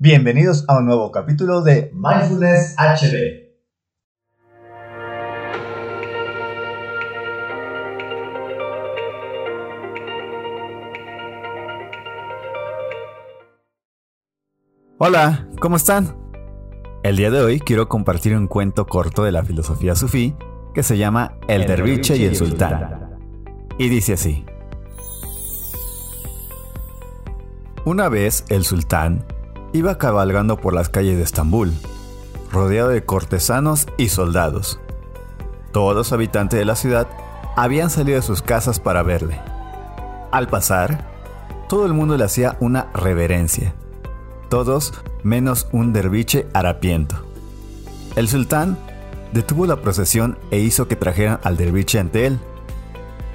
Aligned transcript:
Bienvenidos 0.00 0.64
a 0.68 0.78
un 0.78 0.86
nuevo 0.86 1.10
capítulo 1.10 1.60
de 1.60 1.90
Mindfulness 1.92 2.76
HD. 2.78 3.48
Hola, 14.98 15.48
¿cómo 15.60 15.74
están? 15.74 16.16
El 17.02 17.16
día 17.16 17.32
de 17.32 17.40
hoy 17.40 17.58
quiero 17.58 17.88
compartir 17.88 18.36
un 18.36 18.46
cuento 18.46 18.86
corto 18.86 19.24
de 19.24 19.32
la 19.32 19.42
filosofía 19.42 19.96
sufí 19.96 20.36
que 20.74 20.84
se 20.84 20.96
llama 20.96 21.40
El, 21.48 21.66
derviche 21.66 22.16
y 22.16 22.24
el 22.24 22.36
sultán. 22.36 23.18
Y 23.78 23.88
dice 23.88 24.12
así. 24.12 24.46
Una 27.84 28.08
vez 28.08 28.44
el 28.48 28.62
sultán 28.64 29.26
iba 29.72 29.98
cabalgando 29.98 30.56
por 30.56 30.74
las 30.74 30.88
calles 30.88 31.16
de 31.16 31.22
Estambul, 31.22 31.72
rodeado 32.52 32.88
de 32.88 33.04
cortesanos 33.04 33.86
y 33.96 34.08
soldados. 34.08 34.80
Todos 35.72 35.94
los 35.94 36.12
habitantes 36.12 36.58
de 36.58 36.64
la 36.64 36.76
ciudad 36.76 37.08
habían 37.56 37.90
salido 37.90 38.16
de 38.16 38.22
sus 38.22 38.42
casas 38.42 38.80
para 38.80 39.02
verle. 39.02 39.40
Al 40.30 40.48
pasar, 40.48 41.06
todo 41.68 41.86
el 41.86 41.92
mundo 41.92 42.16
le 42.16 42.24
hacía 42.24 42.56
una 42.60 42.90
reverencia. 42.94 43.74
Todos 44.48 44.94
menos 45.22 45.68
un 45.72 45.92
derviche 45.92 46.46
harapiento. 46.54 47.16
El 48.16 48.28
sultán 48.28 48.78
detuvo 49.32 49.66
la 49.66 49.76
procesión 49.76 50.38
e 50.50 50.58
hizo 50.58 50.88
que 50.88 50.96
trajeran 50.96 51.40
al 51.42 51.56
derviche 51.56 51.98
ante 51.98 52.26
él. 52.26 52.38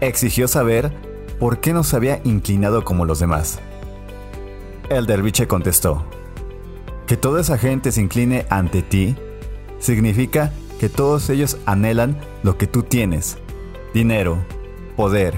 Exigió 0.00 0.48
saber 0.48 0.92
por 1.38 1.60
qué 1.60 1.72
no 1.72 1.84
se 1.84 1.96
había 1.96 2.20
inclinado 2.24 2.84
como 2.84 3.04
los 3.04 3.18
demás. 3.18 3.58
El 4.90 5.06
derviche 5.06 5.48
contestó, 5.48 6.04
que 7.06 7.16
toda 7.16 7.40
esa 7.40 7.56
gente 7.56 7.90
se 7.90 8.02
incline 8.02 8.44
ante 8.50 8.82
ti 8.82 9.16
significa 9.78 10.52
que 10.78 10.90
todos 10.90 11.30
ellos 11.30 11.56
anhelan 11.64 12.18
lo 12.42 12.58
que 12.58 12.66
tú 12.66 12.82
tienes, 12.82 13.38
dinero, 13.94 14.44
poder, 14.96 15.34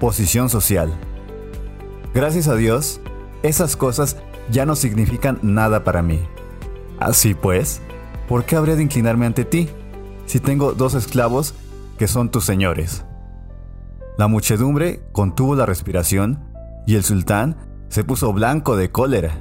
posición 0.00 0.48
social. 0.48 0.92
Gracias 2.12 2.48
a 2.48 2.56
Dios, 2.56 3.00
esas 3.44 3.76
cosas 3.76 4.16
ya 4.50 4.66
no 4.66 4.74
significan 4.74 5.38
nada 5.42 5.84
para 5.84 6.02
mí. 6.02 6.20
Así 6.98 7.34
pues, 7.34 7.80
¿por 8.28 8.44
qué 8.44 8.56
habría 8.56 8.74
de 8.74 8.82
inclinarme 8.82 9.26
ante 9.26 9.44
ti 9.44 9.68
si 10.26 10.40
tengo 10.40 10.72
dos 10.72 10.94
esclavos 10.94 11.54
que 11.98 12.08
son 12.08 12.30
tus 12.30 12.44
señores? 12.44 13.04
La 14.18 14.26
muchedumbre 14.26 15.02
contuvo 15.12 15.54
la 15.54 15.66
respiración 15.66 16.40
y 16.86 16.96
el 16.96 17.04
sultán 17.04 17.71
se 17.92 18.04
puso 18.04 18.32
blanco 18.32 18.74
de 18.74 18.90
cólera. 18.90 19.36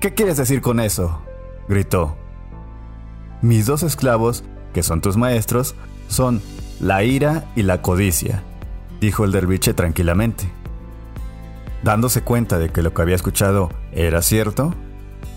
¿Qué 0.00 0.14
quieres 0.14 0.38
decir 0.38 0.62
con 0.62 0.80
eso? 0.80 1.20
gritó. 1.68 2.16
Mis 3.42 3.66
dos 3.66 3.82
esclavos, 3.82 4.42
que 4.72 4.82
son 4.82 5.02
tus 5.02 5.18
maestros, 5.18 5.74
son 6.08 6.40
la 6.80 7.04
ira 7.04 7.44
y 7.56 7.62
la 7.62 7.82
codicia, 7.82 8.42
dijo 9.02 9.26
el 9.26 9.32
derviche 9.32 9.74
tranquilamente. 9.74 10.50
Dándose 11.82 12.22
cuenta 12.22 12.58
de 12.58 12.70
que 12.70 12.80
lo 12.80 12.94
que 12.94 13.02
había 13.02 13.16
escuchado 13.16 13.68
era 13.92 14.22
cierto, 14.22 14.72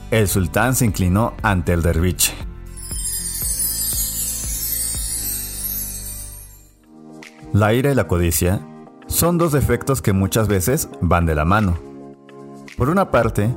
el 0.10 0.30
sultán 0.30 0.74
se 0.74 0.86
inclinó 0.86 1.34
ante 1.44 1.74
el 1.74 1.82
derviche. 1.82 2.34
La 7.52 7.74
ira 7.74 7.92
y 7.92 7.96
la 7.96 8.08
codicia 8.08 8.62
son 9.08 9.38
dos 9.38 9.52
defectos 9.52 10.02
que 10.02 10.14
muchas 10.14 10.48
veces 10.48 10.90
van 11.02 11.26
de 11.26 11.36
la 11.36 11.46
mano. 11.46 11.78
Por 12.78 12.90
una 12.90 13.10
parte, 13.10 13.50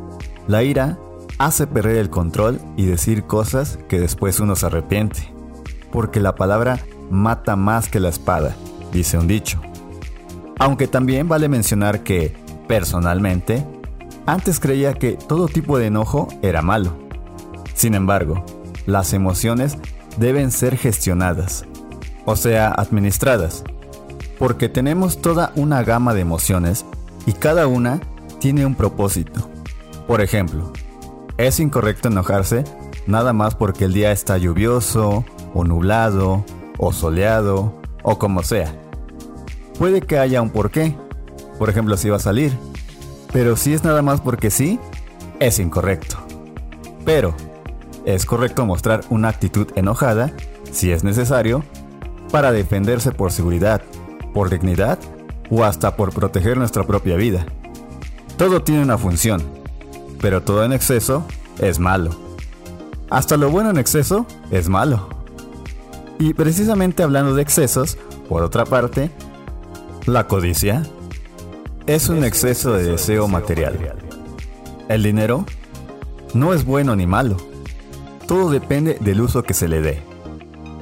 la 0.48 0.62
ira 0.62 0.98
hace 1.38 1.66
perder 1.66 1.96
el 1.96 2.10
control 2.10 2.60
y 2.76 2.86
decir 2.86 3.24
cosas 3.24 3.78
que 3.88 4.00
después 4.00 4.40
uno 4.40 4.56
se 4.56 4.66
arrepiente, 4.66 5.32
porque 5.92 6.20
la 6.20 6.34
palabra 6.34 6.80
mata 7.10 7.56
más 7.56 7.88
que 7.88 8.00
la 8.00 8.08
espada, 8.08 8.54
dice 8.92 9.18
un 9.18 9.26
dicho. 9.26 9.60
Aunque 10.58 10.86
también 10.86 11.28
vale 11.28 11.48
mencionar 11.48 12.02
que, 12.02 12.34
personalmente, 12.68 13.66
antes 14.26 14.60
creía 14.60 14.94
que 14.94 15.12
todo 15.12 15.48
tipo 15.48 15.78
de 15.78 15.86
enojo 15.86 16.28
era 16.42 16.62
malo. 16.62 16.92
Sin 17.74 17.94
embargo, 17.94 18.44
las 18.86 19.12
emociones 19.12 19.78
deben 20.18 20.50
ser 20.50 20.76
gestionadas, 20.76 21.64
o 22.26 22.36
sea, 22.36 22.68
administradas, 22.68 23.64
porque 24.40 24.70
tenemos 24.70 25.20
toda 25.20 25.52
una 25.54 25.82
gama 25.84 26.14
de 26.14 26.22
emociones 26.22 26.86
y 27.26 27.34
cada 27.34 27.66
una 27.66 28.00
tiene 28.38 28.64
un 28.64 28.74
propósito. 28.74 29.50
Por 30.08 30.22
ejemplo, 30.22 30.72
es 31.36 31.60
incorrecto 31.60 32.08
enojarse 32.08 32.64
nada 33.06 33.34
más 33.34 33.54
porque 33.54 33.84
el 33.84 33.92
día 33.92 34.12
está 34.12 34.38
lluvioso, 34.38 35.26
o 35.52 35.64
nublado, 35.64 36.46
o 36.78 36.90
soleado, 36.90 37.74
o 38.02 38.18
como 38.18 38.42
sea. 38.42 38.74
Puede 39.78 40.00
que 40.00 40.18
haya 40.18 40.40
un 40.40 40.48
porqué, 40.48 40.96
por 41.58 41.68
ejemplo 41.68 41.98
si 41.98 42.08
va 42.08 42.16
a 42.16 42.20
salir, 42.20 42.50
pero 43.34 43.56
si 43.56 43.74
es 43.74 43.84
nada 43.84 44.00
más 44.00 44.22
porque 44.22 44.50
sí, 44.50 44.80
es 45.38 45.58
incorrecto. 45.58 46.16
Pero, 47.04 47.34
es 48.06 48.24
correcto 48.24 48.64
mostrar 48.64 49.02
una 49.10 49.28
actitud 49.28 49.66
enojada, 49.76 50.32
si 50.72 50.92
es 50.92 51.04
necesario, 51.04 51.62
para 52.32 52.52
defenderse 52.52 53.12
por 53.12 53.32
seguridad, 53.32 53.82
por 54.32 54.50
dignidad 54.50 54.98
o 55.50 55.64
hasta 55.64 55.96
por 55.96 56.12
proteger 56.12 56.56
nuestra 56.56 56.86
propia 56.86 57.16
vida. 57.16 57.46
Todo 58.36 58.62
tiene 58.62 58.82
una 58.82 58.98
función, 58.98 59.42
pero 60.20 60.42
todo 60.42 60.64
en 60.64 60.72
exceso 60.72 61.24
es 61.58 61.78
malo. 61.78 62.10
Hasta 63.10 63.36
lo 63.36 63.50
bueno 63.50 63.70
en 63.70 63.78
exceso 63.78 64.26
es 64.50 64.68
malo. 64.68 65.08
Y 66.18 66.34
precisamente 66.34 67.02
hablando 67.02 67.34
de 67.34 67.42
excesos, 67.42 67.98
por 68.28 68.42
otra 68.42 68.64
parte, 68.64 69.10
la 70.06 70.26
codicia 70.26 70.82
es 71.86 72.08
un 72.08 72.24
exceso 72.24 72.72
de 72.72 72.84
deseo 72.84 73.26
material. 73.26 73.78
El 74.88 75.02
dinero 75.02 75.44
no 76.34 76.54
es 76.54 76.64
bueno 76.64 76.94
ni 76.94 77.06
malo. 77.06 77.36
Todo 78.26 78.50
depende 78.50 78.96
del 79.00 79.20
uso 79.20 79.42
que 79.42 79.54
se 79.54 79.66
le 79.66 79.80
dé. 79.80 80.02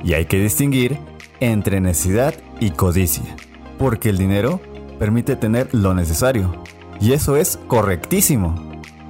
Y 0.05 0.13
hay 0.13 0.27
que 0.27 0.39
distinguir 0.39 0.99
entre 1.41 1.81
necesidad 1.81 2.35
y 2.61 2.71
codicia, 2.71 3.37
porque 3.79 4.09
el 4.09 4.19
dinero 4.19 4.61
permite 4.99 5.37
tener 5.37 5.69
lo 5.73 5.95
necesario, 5.95 6.63
y 7.01 7.13
eso 7.13 7.37
es 7.37 7.59
correctísimo. 7.69 8.55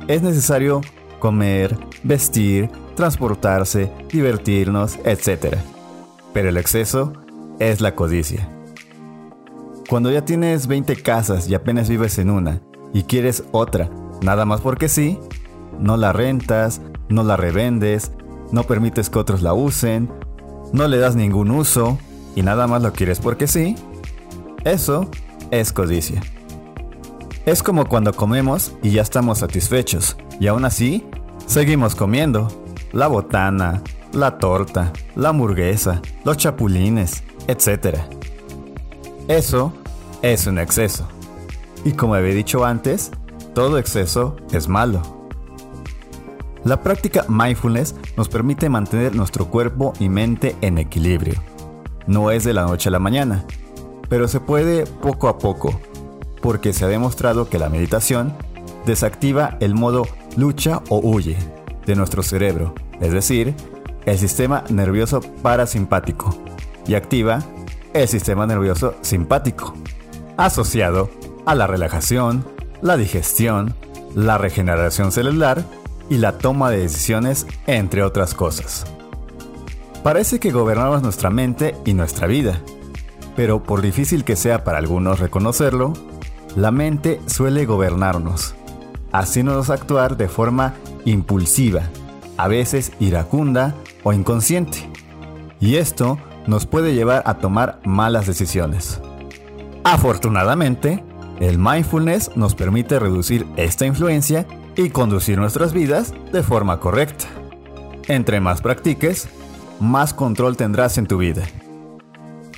Es 0.07 0.23
necesario 0.23 0.81
comer, 1.19 1.77
vestir, 2.03 2.71
transportarse, 2.95 3.91
divertirnos, 4.11 4.99
etc. 5.05 5.57
Pero 6.33 6.49
el 6.49 6.57
exceso 6.57 7.13
es 7.59 7.81
la 7.81 7.95
codicia. 7.95 8.49
Cuando 9.89 10.11
ya 10.11 10.25
tienes 10.25 10.67
20 10.67 10.97
casas 10.97 11.49
y 11.49 11.55
apenas 11.55 11.89
vives 11.89 12.19
en 12.19 12.31
una, 12.31 12.61
y 12.93 13.05
quieres 13.05 13.45
otra, 13.53 13.91
nada 14.23 14.45
más 14.45 14.61
porque 14.61 14.89
sí, 14.89 15.19
no 15.79 15.97
la 15.97 16.13
rentas, 16.13 16.81
no 17.09 17.23
la 17.23 17.37
revendes, 17.37 18.13
no 18.53 18.65
permites 18.65 19.11
que 19.11 19.19
otros 19.19 19.43
la 19.43 19.55
usen, 19.55 20.11
no 20.73 20.89
le 20.89 20.99
das 20.99 21.17
ningún 21.17 21.51
uso, 21.51 21.99
y 22.39 22.43
nada 22.43 22.69
más 22.69 22.83
lo 22.83 22.93
quieres 22.93 23.19
porque 23.19 23.49
sí, 23.49 23.75
eso 24.63 25.11
es 25.51 25.73
codicia. 25.73 26.23
Es 27.47 27.65
como 27.65 27.87
cuando 27.87 28.13
comemos 28.13 28.75
y 28.81 28.91
ya 28.91 29.03
estamos 29.03 29.39
satisfechos, 29.39 30.17
y 30.39 30.47
aún 30.47 30.65
así, 30.65 31.05
seguimos 31.47 31.97
comiendo. 31.97 32.47
La 32.93 33.09
botana, 33.09 33.83
la 34.13 34.39
torta, 34.39 34.93
la 35.17 35.31
hamburguesa, 35.31 36.01
los 36.25 36.37
chapulines, 36.37 37.25
etc. 37.49 37.99
Eso 39.27 39.73
es 40.23 40.47
un 40.47 40.61
exceso. 40.61 41.09
Y 41.85 41.91
como 41.91 42.15
había 42.15 42.35
dicho 42.35 42.65
antes, 42.65 43.11
todo 43.53 43.79
exceso 43.79 44.37
es 44.53 44.69
malo. 44.69 45.03
La 46.63 46.85
práctica 46.85 47.25
mindfulness 47.29 47.97
nos 48.17 48.29
permite 48.29 48.69
mantener 48.69 49.17
nuestro 49.17 49.47
cuerpo 49.47 49.93
y 49.99 50.09
mente 50.09 50.55
en 50.61 50.79
equilibrio 50.79 51.43
no 52.09 52.33
es 52.33 52.43
de 52.43 52.55
la 52.55 52.63
noche 52.63 52.89
a 52.89 52.93
la 52.93 52.99
mañana, 52.99 53.45
pero 54.09 54.27
se 54.27 54.41
puede 54.41 54.87
poco 54.87 55.29
a 55.29 55.39
poco, 55.39 55.81
porque 56.43 56.73
se 56.73 56.85
ha 56.85 56.89
demostrado 56.89 57.49
que 57.49 57.59
la 57.59 57.69
meditación 57.69 58.33
desactiva 58.87 59.57
el 59.61 59.75
modo 59.75 60.09
lucha 60.37 60.83
o 60.89 60.99
huye 60.99 61.37
de 61.87 61.95
nuestro 61.95 62.23
cerebro, 62.23 62.75
es 63.01 63.13
decir, 63.13 63.55
el 64.07 64.19
sistema 64.19 64.65
nervioso 64.71 65.21
parasimpático, 65.43 66.35
y 66.87 66.95
activa 66.95 67.41
el 67.93 68.09
sistema 68.09 68.47
nervioso 68.47 68.95
simpático, 69.03 69.75
asociado 70.37 71.11
a 71.45 71.55
la 71.55 71.67
relajación, 71.67 72.45
la 72.81 72.97
digestión, 72.97 73.75
la 74.15 74.39
regeneración 74.39 75.13
celular 75.13 75.65
y 76.09 76.17
la 76.17 76.39
toma 76.39 76.71
de 76.71 76.79
decisiones, 76.79 77.47
entre 77.67 78.03
otras 78.03 78.33
cosas. 78.33 78.87
Parece 80.09 80.41
que 80.41 80.53
gobernamos 80.53 81.03
nuestra 81.03 81.29
mente 81.29 81.75
y 81.85 81.93
nuestra 81.93 82.27
vida, 82.27 82.63
pero 83.37 83.63
por 83.63 83.83
difícil 83.83 84.25
que 84.25 84.37
sea 84.37 84.65
para 84.65 84.79
algunos 84.79 85.19
reconocerlo, 85.19 85.93
la 86.57 86.71
mente 86.71 87.21
suele 87.27 87.67
gobernarnos. 87.67 88.55
haciéndonos 89.13 89.69
actuar 89.69 90.17
de 90.17 90.29
forma 90.29 90.73
impulsiva, 91.05 91.83
a 92.39 92.49
veces 92.49 92.93
iracunda 93.01 93.75
o 94.03 94.15
inconsciente. 94.15 94.79
Y 95.61 95.77
esto 95.77 96.19
nos 96.47 96.65
puede 96.65 96.95
llevar 96.95 97.23
a 97.27 97.35
tomar 97.35 97.79
malas 97.85 98.27
decisiones. 98.27 99.03
Afortunadamente, 99.85 101.05
el 101.39 101.59
mindfulness 101.59 102.35
nos 102.35 102.55
permite 102.55 102.99
reducir 102.99 103.47
esta 103.59 103.85
influencia 103.85 104.47
y 104.75 104.89
conducir 104.89 105.37
nuestras 105.37 105.75
vidas 105.75 106.15
de 106.33 106.43
forma 106.43 106.81
correcta. 106.81 107.27
Entre 108.07 108.41
más 108.41 108.63
practiques, 108.63 109.29
más 109.81 110.15
control 110.15 110.57
tendrás 110.57 110.99
en 110.99 111.07
tu 111.07 111.19
vida. 111.19 111.43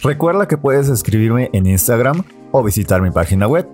Recuerda 0.03 0.49
que 0.49 0.57
puedes 0.57 0.89
escribirme 0.89 1.51
en 1.53 1.67
Instagram 1.67 2.25
o 2.53 2.63
visitar 2.63 3.03
mi 3.03 3.11
página 3.11 3.47
web. 3.47 3.69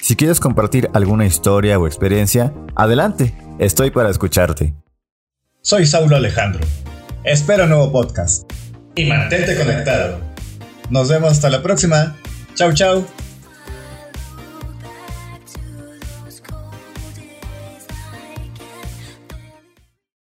Si 0.00 0.16
quieres 0.16 0.40
compartir 0.40 0.90
alguna 0.92 1.24
historia 1.24 1.78
o 1.78 1.86
experiencia, 1.86 2.52
adelante, 2.74 3.34
estoy 3.58 3.90
para 3.90 4.10
escucharte. 4.10 4.74
Soy 5.62 5.86
Saulo 5.86 6.16
Alejandro. 6.16 6.60
Espero 7.24 7.66
nuevo 7.66 7.90
podcast. 7.90 8.50
Y 8.94 9.06
mantente 9.06 9.56
conectado. 9.56 10.18
Nos 10.90 11.08
vemos 11.08 11.32
hasta 11.32 11.48
la 11.48 11.62
próxima. 11.62 12.16
Chau, 12.54 12.72
chau. 12.74 13.06